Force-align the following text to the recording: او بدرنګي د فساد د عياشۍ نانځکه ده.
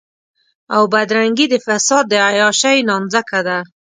او 0.75 0.83
بدرنګي 0.93 1.45
د 1.49 1.55
فساد 1.65 2.03
د 2.09 2.13
عياشۍ 2.29 2.77
نانځکه 2.89 3.39
ده. 3.47 3.59